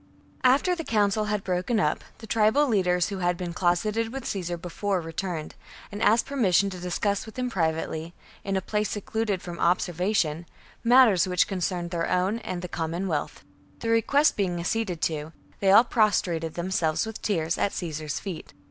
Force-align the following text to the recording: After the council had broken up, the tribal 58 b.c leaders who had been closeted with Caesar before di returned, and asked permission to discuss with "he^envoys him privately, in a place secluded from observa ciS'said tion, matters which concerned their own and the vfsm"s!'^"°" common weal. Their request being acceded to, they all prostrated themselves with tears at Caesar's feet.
After 0.43 0.73
the 0.73 0.83
council 0.83 1.25
had 1.25 1.43
broken 1.43 1.79
up, 1.79 2.03
the 2.17 2.25
tribal 2.25 2.65
58 2.65 2.71
b.c 2.71 2.71
leaders 2.71 3.09
who 3.09 3.17
had 3.19 3.37
been 3.37 3.53
closeted 3.53 4.11
with 4.11 4.25
Caesar 4.25 4.57
before 4.57 4.99
di 4.99 5.05
returned, 5.05 5.53
and 5.91 6.01
asked 6.01 6.25
permission 6.25 6.71
to 6.71 6.79
discuss 6.79 7.27
with 7.27 7.35
"he^envoys 7.35 7.39
him 7.41 7.49
privately, 7.51 8.13
in 8.43 8.57
a 8.57 8.63
place 8.63 8.89
secluded 8.89 9.43
from 9.43 9.57
observa 9.57 10.09
ciS'said 10.09 10.15
tion, 10.15 10.45
matters 10.83 11.27
which 11.27 11.47
concerned 11.47 11.91
their 11.91 12.09
own 12.09 12.39
and 12.39 12.63
the 12.63 12.67
vfsm"s!'^"°" 12.67 12.71
common 12.77 13.07
weal. 13.07 13.29
Their 13.77 13.91
request 13.91 14.35
being 14.35 14.59
acceded 14.59 15.01
to, 15.03 15.33
they 15.59 15.69
all 15.69 15.83
prostrated 15.83 16.55
themselves 16.55 17.05
with 17.05 17.21
tears 17.21 17.59
at 17.59 17.71
Caesar's 17.71 18.19
feet. 18.19 18.53